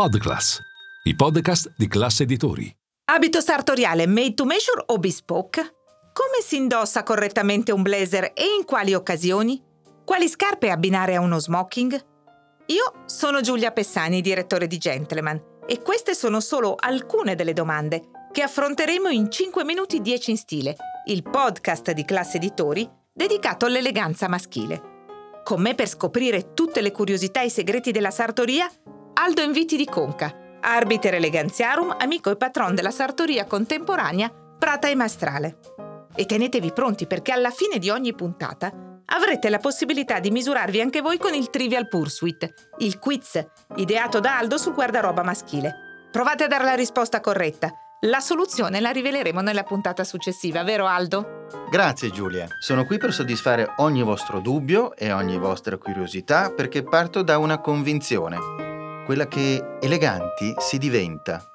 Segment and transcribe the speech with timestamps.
[0.00, 0.58] Podclass,
[1.02, 2.74] i podcast di classe editori.
[3.12, 5.60] Abito sartoriale made to measure o bespoke?
[5.60, 9.62] Come si indossa correttamente un blazer e in quali occasioni?
[10.02, 12.02] Quali scarpe abbinare a uno smoking?
[12.68, 18.40] Io sono Giulia Pessani, direttore di Gentleman, e queste sono solo alcune delle domande che
[18.40, 20.76] affronteremo in 5 minuti 10 in stile,
[21.08, 24.80] il podcast di classe editori dedicato all'eleganza maschile.
[25.44, 28.66] Con me per scoprire tutte le curiosità e i segreti della sartoria,
[29.22, 35.58] Aldo Inviti di Conca, arbiter eleganziarum, amico e patron della sartoria contemporanea Prata e Maestrale.
[36.14, 38.72] E tenetevi pronti perché alla fine di ogni puntata
[39.04, 42.48] avrete la possibilità di misurarvi anche voi con il Trivial Pursuit,
[42.78, 43.46] il quiz
[43.76, 45.74] ideato da Aldo sul guardaroba maschile.
[46.10, 47.70] Provate a dare la risposta corretta.
[48.06, 51.44] La soluzione la riveleremo nella puntata successiva, vero Aldo?
[51.70, 57.20] Grazie Giulia, sono qui per soddisfare ogni vostro dubbio e ogni vostra curiosità perché parto
[57.22, 58.69] da una convinzione,
[59.10, 61.49] quella che eleganti si diventa